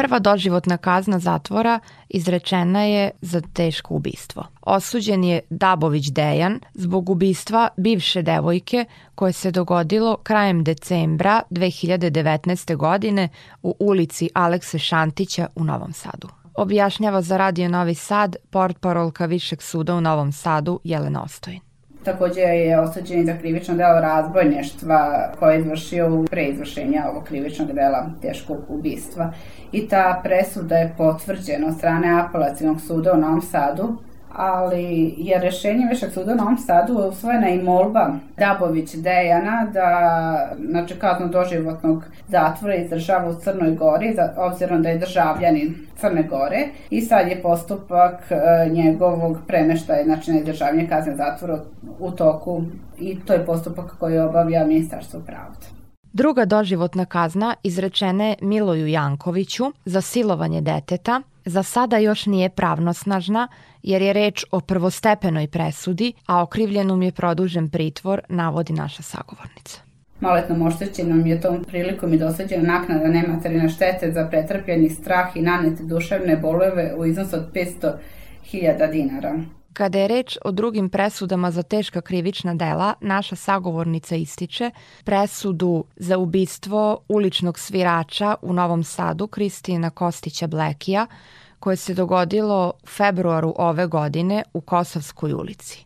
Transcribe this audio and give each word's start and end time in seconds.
Prva 0.00 0.18
doživotna 0.18 0.76
kazna 0.76 1.18
zatvora 1.18 1.80
izrečena 2.08 2.82
je 2.82 3.10
za 3.20 3.40
teško 3.52 3.94
ubistvo. 3.94 4.46
Osuđen 4.62 5.24
je 5.24 5.40
Dabović 5.50 6.06
Dejan 6.06 6.60
zbog 6.74 7.10
ubistva 7.10 7.68
bivše 7.76 8.22
devojke 8.22 8.84
koje 9.14 9.32
se 9.32 9.50
dogodilo 9.50 10.16
krajem 10.16 10.64
decembra 10.64 11.42
2019. 11.50 12.76
godine 12.76 13.28
u 13.62 13.76
ulici 13.78 14.30
Alekse 14.34 14.78
Šantića 14.78 15.46
u 15.54 15.64
Novom 15.64 15.92
Sadu. 15.92 16.28
Objašnjava 16.54 17.22
za 17.22 17.36
Radio 17.36 17.68
Novi 17.68 17.94
Sad 17.94 18.36
portparolka 18.50 19.26
Višeg 19.26 19.62
suda 19.62 19.94
u 19.94 20.00
Novom 20.00 20.32
Sadu 20.32 20.80
Jelena 20.84 21.22
Ostojin. 21.22 21.69
Takođe 22.04 22.40
je 22.40 22.80
osuđen 22.80 23.26
za 23.26 23.36
krivično 23.38 23.74
delo 23.76 24.00
razbojnještva 24.00 25.32
koje 25.38 25.54
je 25.54 25.60
izvršio 25.60 26.14
u 26.14 26.24
pre 26.24 26.44
izvršenja 26.44 27.04
ovog 27.10 27.24
krivičnog 27.24 27.72
dela 27.72 28.10
teškog 28.22 28.58
ubistva. 28.68 29.32
I 29.72 29.88
ta 29.88 30.20
presuda 30.24 30.76
je 30.76 30.94
potvrđena 30.98 31.66
od 31.66 31.76
strane 31.76 32.20
apelacijnog 32.20 32.80
suda 32.80 33.12
u 33.12 33.16
Novom 33.16 33.42
Sadu 33.42 33.96
ali 34.32 35.14
je 35.18 35.38
rešenje 35.38 35.86
Višeg 35.90 36.12
suda 36.12 36.32
u 36.32 36.36
Novom 36.36 36.58
Sadu 36.58 36.94
usvojena 36.94 37.48
i 37.48 37.62
molba 37.62 38.10
Dabović 38.38 38.94
Dejana 38.94 39.66
da 39.72 40.56
znači, 40.70 40.94
kaznu 40.94 41.28
doživotnog 41.28 42.04
zatvora 42.28 42.74
izdržava 42.74 43.30
u 43.30 43.34
Crnoj 43.34 43.74
Gori, 43.74 44.14
za, 44.14 44.34
obzirom 44.36 44.82
da 44.82 44.88
je 44.88 44.98
državljanin 44.98 45.74
Crne 45.96 46.22
Gore 46.22 46.68
i 46.90 47.00
sad 47.00 47.28
je 47.28 47.42
postupak 47.42 48.14
e, 48.30 48.68
njegovog 48.70 49.38
premeštaja, 49.46 50.04
znači 50.04 50.30
na 50.30 50.38
izdržavanje 50.38 50.86
kazne 50.88 51.16
zatvora 51.16 51.58
u 51.98 52.10
toku 52.10 52.62
i 52.98 53.18
to 53.26 53.32
je 53.32 53.46
postupak 53.46 53.98
koji 53.98 54.18
obavlja 54.18 54.64
Ministarstvo 54.64 55.20
pravde. 55.26 55.80
Druga 56.12 56.44
doživotna 56.44 57.04
kazna 57.04 57.54
izrečena 57.62 58.34
Miloju 58.42 58.86
Jankoviću 58.86 59.64
za 59.84 60.00
silovanje 60.00 60.60
deteta, 60.60 61.22
za 61.44 61.62
sada 61.62 61.98
još 61.98 62.26
nije 62.26 62.48
pravnosnažna 62.48 63.48
jer 63.82 64.02
je 64.02 64.12
reč 64.12 64.44
o 64.50 64.60
prvostepenoj 64.60 65.48
presudi, 65.48 66.12
a 66.26 66.42
okrivljenom 66.42 67.02
je 67.02 67.12
produžen 67.12 67.68
pritvor, 67.68 68.20
navodi 68.28 68.72
naša 68.72 69.02
sagovornica. 69.02 69.80
Maletnom 70.20 70.62
oštećenom 70.62 71.26
je 71.26 71.40
tom 71.40 71.64
prilikom 71.64 72.14
i 72.14 72.18
dosađena 72.18 72.72
naknada 72.72 73.08
nematerine 73.08 73.68
štete 73.68 74.12
za 74.12 74.28
pretrpljeni 74.30 74.90
strah 74.90 75.36
i 75.36 75.42
nanete 75.42 75.82
duševne 75.82 76.36
bolove 76.36 76.94
u 76.96 77.04
iznosu 77.04 77.36
od 77.36 77.52
500.000 77.52 78.92
dinara. 78.92 79.38
Kada 79.72 79.98
je 79.98 80.08
reč 80.08 80.38
o 80.44 80.50
drugim 80.50 80.88
presudama 80.88 81.50
za 81.50 81.62
teška 81.62 82.00
krivična 82.00 82.54
dela, 82.54 82.94
naša 83.00 83.36
sagovornica 83.36 84.16
ističe 84.16 84.70
presudu 85.04 85.84
za 85.96 86.18
ubistvo 86.18 86.98
uličnog 87.08 87.58
svirača 87.58 88.34
u 88.42 88.52
Novom 88.52 88.84
Sadu 88.84 89.26
Kristina 89.26 89.90
Kostića 89.90 90.46
Blekija, 90.46 91.06
koje 91.60 91.76
se 91.76 91.94
dogodilo 91.94 92.72
u 92.82 92.86
februaru 92.86 93.54
ove 93.56 93.86
godine 93.86 94.42
u 94.52 94.60
Kosovskoj 94.60 95.32
ulici. 95.32 95.84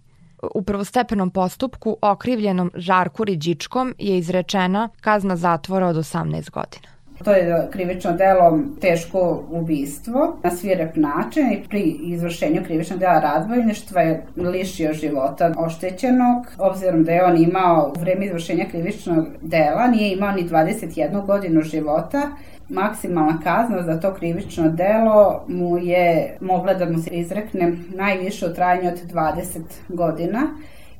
U 0.54 0.62
prvostepenom 0.62 1.30
postupku 1.30 1.96
okrivljenom 2.02 2.70
Žarku 2.74 3.24
Riđičkom 3.24 3.94
je 3.98 4.18
izrečena 4.18 4.88
kazna 5.00 5.36
zatvora 5.36 5.86
od 5.86 5.96
18 5.96 6.50
godina. 6.50 6.93
To 7.24 7.32
je 7.32 7.68
krivično 7.70 8.12
delo 8.12 8.58
teško 8.80 9.44
ubistvo 9.50 10.36
na 10.42 10.50
svirep 10.50 10.96
način 10.96 11.52
i 11.52 11.62
pri 11.68 11.80
izvršenju 12.02 12.62
krivičnog 12.64 12.98
dela 12.98 13.20
razbojništva 13.20 14.00
je 14.00 14.26
lišio 14.36 14.92
života 14.92 15.54
oštećenog, 15.58 16.46
obzirom 16.58 17.04
da 17.04 17.12
je 17.12 17.24
on 17.24 17.42
imao 17.42 17.92
u 17.96 18.00
vreme 18.00 18.26
izvršenja 18.26 18.64
krivičnog 18.70 19.26
dela, 19.42 19.86
nije 19.86 20.12
imao 20.12 20.32
ni 20.32 20.48
21 20.48 21.26
godinu 21.26 21.62
života, 21.62 22.22
maksimalna 22.68 23.40
kazna 23.44 23.82
za 23.82 24.00
to 24.00 24.14
krivično 24.14 24.68
delo 24.68 25.44
mu 25.48 25.78
je 25.78 26.36
mogla 26.40 26.74
da 26.74 26.90
mu 26.90 26.98
se 26.98 27.10
izrekne 27.10 27.72
najviše 27.88 28.46
u 28.46 28.54
trajanju 28.54 28.88
od 28.88 29.12
20 29.12 29.60
godina 29.88 30.40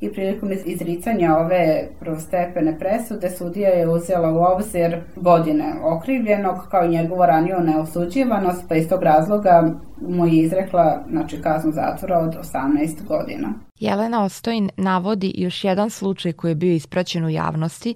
i 0.01 0.13
prilikom 0.13 0.53
izricanja 0.65 1.37
ove 1.37 1.89
prvostepene 2.01 2.79
presude 2.79 3.31
sudija 3.31 3.69
je 3.69 3.89
uzela 3.89 4.33
u 4.33 4.55
obzir 4.55 5.01
godine 5.17 5.75
okrivljenog 5.83 6.57
kao 6.71 6.85
i 6.85 6.89
njegovu 6.89 7.27
raniju 7.27 7.61
neosuđivanost, 7.61 8.65
pa 8.69 8.75
iz 8.75 8.89
tog 8.89 9.03
razloga 9.03 9.75
mu 10.01 10.27
je 10.27 10.43
izrekla 10.43 11.05
znači, 11.11 11.43
kaznu 11.43 11.73
zatvora 11.73 12.19
od 12.19 12.35
18 12.35 13.07
godina. 13.07 13.55
Jelena 13.81 14.25
Ostojin 14.25 14.71
navodi 14.77 15.33
još 15.37 15.65
jedan 15.65 15.91
slučaj 15.91 16.33
koji 16.33 16.51
je 16.51 16.55
bio 16.55 16.75
ispraćen 16.75 17.25
u 17.25 17.31
javnosti. 17.31 17.95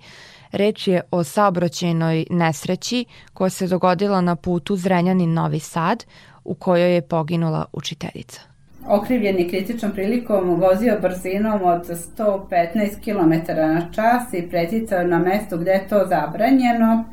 Reč 0.52 0.88
je 0.88 1.00
o 1.10 1.24
saobraćajnoj 1.24 2.26
nesreći 2.30 3.04
koja 3.34 3.50
se 3.50 3.66
dogodila 3.66 4.20
na 4.20 4.36
putu 4.36 4.76
Zrenjanin 4.76 5.34
Novi 5.34 5.60
Sad 5.60 6.04
u 6.44 6.54
kojoj 6.54 6.94
je 6.94 7.02
poginula 7.02 7.64
učiteljica 7.72 8.57
okrivljeni 8.88 9.48
kritičnom 9.48 9.92
prilikom 9.92 10.60
vozio 10.60 10.98
brzinom 11.02 11.62
od 11.62 11.86
115 12.18 13.00
km 13.04 13.52
na 13.56 13.92
čas 13.92 14.32
i 14.32 14.48
preticao 14.50 15.04
na 15.04 15.18
mesto 15.18 15.56
gde 15.56 15.70
je 15.70 15.88
to 15.88 16.06
zabranjeno. 16.08 17.04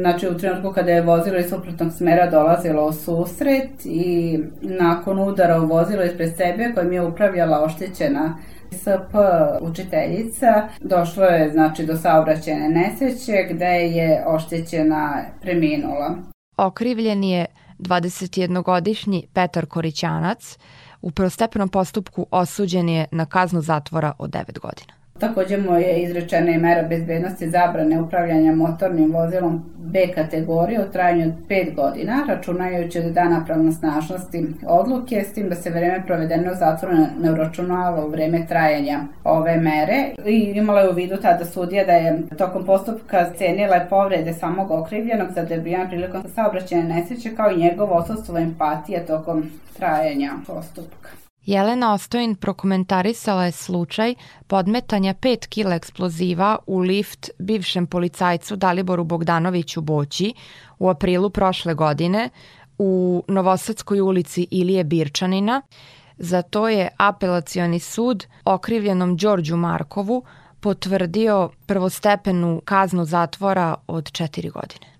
Znači 0.00 0.28
u 0.28 0.38
trenutku 0.38 0.72
kada 0.72 0.90
je 0.90 1.02
vozilo 1.02 1.38
iz 1.38 1.48
suprotnog 1.48 1.92
smera 1.92 2.30
dolazilo 2.30 2.86
u 2.86 2.92
susret 2.92 3.70
i 3.84 4.38
nakon 4.60 5.18
udara 5.18 5.60
u 5.60 5.66
vozilo 5.66 6.04
ispred 6.04 6.36
sebe 6.36 6.72
kojim 6.74 6.92
je 6.92 7.02
upravljala 7.02 7.64
oštećena 7.64 8.36
SP 8.82 9.12
učiteljica, 9.60 10.68
došlo 10.80 11.24
je 11.24 11.50
znači 11.50 11.86
do 11.86 11.96
saobraćene 11.96 12.68
nesreće 12.68 13.46
gde 13.50 13.66
je 13.66 14.24
oštećena 14.26 15.22
preminula. 15.42 16.16
Okrivljen 16.56 17.24
je 17.24 17.46
21-godišnji 17.78 19.26
Petar 19.32 19.66
Korićanac, 19.66 20.58
u 21.02 21.10
prvostepenom 21.10 21.68
postupku 21.68 22.26
osuđen 22.30 22.88
je 22.88 23.06
na 23.10 23.26
kaznu 23.26 23.60
zatvora 23.60 24.12
od 24.18 24.30
9 24.30 24.58
godina. 24.58 24.99
Takođe 25.20 25.56
mu 25.56 25.74
je 25.74 26.02
izrečena 26.02 26.50
i 26.50 26.58
mera 26.58 26.82
bezbednosti 26.82 27.50
zabrane 27.50 28.00
upravljanja 28.00 28.52
motornim 28.52 29.12
vozilom 29.12 29.62
B 29.78 30.06
kategorije 30.14 30.80
u 30.80 30.92
trajanju 30.92 31.26
od 31.26 31.48
5 31.48 31.74
godina, 31.74 32.24
računajući 32.28 32.98
od 32.98 33.12
dana 33.12 33.44
pravnosnažnosti 33.46 34.46
odluke, 34.66 35.24
s 35.24 35.32
tim 35.32 35.48
da 35.48 35.54
se 35.54 35.70
vreme 35.70 36.02
provedeno 36.06 36.52
u 36.52 36.54
zatvoru 36.54 36.96
ne 37.22 37.32
uračunava 37.32 38.04
u 38.04 38.08
vreme 38.08 38.46
trajanja 38.46 39.00
ove 39.24 39.56
mere. 39.56 40.04
I 40.26 40.52
imala 40.56 40.80
je 40.80 40.90
u 40.90 40.94
vidu 40.94 41.16
tada 41.16 41.44
sudija 41.44 41.84
da 41.84 41.92
je 41.92 42.22
tokom 42.38 42.66
postupka 42.66 43.30
cenila 43.38 43.80
povrede 43.90 44.32
samog 44.32 44.70
okrivljenog 44.70 45.28
za 45.34 45.42
debijan 45.44 45.88
prilikom 45.88 46.22
saobraćene 46.34 46.82
nesreće 46.82 47.36
kao 47.36 47.50
i 47.50 47.56
njegovo 47.56 47.94
osustvo 47.94 48.38
empatije 48.38 49.06
tokom 49.06 49.50
trajanja 49.76 50.32
postupka. 50.46 51.29
Jelena 51.50 51.94
Ostojin 51.94 52.34
prokomentarisala 52.34 53.44
je 53.44 53.52
slučaj 53.52 54.14
podmetanja 54.46 55.14
5 55.14 55.48
kila 55.48 55.74
eksploziva 55.74 56.58
u 56.66 56.78
lift 56.78 57.30
bivšem 57.38 57.86
policajcu 57.86 58.56
Daliboru 58.56 59.04
Bogdanoviću 59.04 59.80
Boći 59.80 60.34
u 60.78 60.88
aprilu 60.88 61.30
prošle 61.30 61.74
godine 61.74 62.30
u 62.78 63.24
Novosadskoj 63.28 64.00
ulici 64.00 64.46
Ilije 64.50 64.84
Birčanina. 64.84 65.62
Za 66.18 66.42
to 66.42 66.68
je 66.68 66.88
apelacioni 66.96 67.80
sud 67.80 68.26
okrivljenom 68.44 69.16
Đorđu 69.16 69.56
Markovu 69.56 70.24
potvrdio 70.60 71.50
prvostepenu 71.66 72.62
kaznu 72.64 73.04
zatvora 73.04 73.74
od 73.86 74.04
4 74.04 74.52
godine. 74.52 74.99